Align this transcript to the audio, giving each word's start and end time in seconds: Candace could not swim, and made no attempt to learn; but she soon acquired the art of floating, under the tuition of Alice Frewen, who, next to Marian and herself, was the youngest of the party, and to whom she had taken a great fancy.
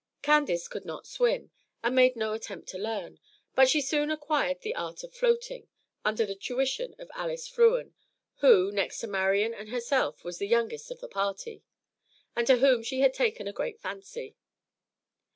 Candace 0.23 0.67
could 0.67 0.83
not 0.83 1.05
swim, 1.05 1.51
and 1.83 1.93
made 1.95 2.15
no 2.15 2.33
attempt 2.33 2.67
to 2.69 2.79
learn; 2.79 3.19
but 3.53 3.69
she 3.69 3.81
soon 3.81 4.09
acquired 4.09 4.61
the 4.61 4.73
art 4.73 5.03
of 5.03 5.13
floating, 5.13 5.67
under 6.03 6.25
the 6.25 6.33
tuition 6.33 6.95
of 6.97 7.11
Alice 7.13 7.47
Frewen, 7.47 7.93
who, 8.37 8.71
next 8.71 8.97
to 9.01 9.07
Marian 9.07 9.53
and 9.53 9.69
herself, 9.69 10.23
was 10.23 10.39
the 10.39 10.47
youngest 10.47 10.89
of 10.89 11.01
the 11.01 11.07
party, 11.07 11.61
and 12.35 12.47
to 12.47 12.57
whom 12.57 12.81
she 12.81 13.01
had 13.01 13.13
taken 13.13 13.47
a 13.47 13.53
great 13.53 13.79
fancy. 13.79 14.35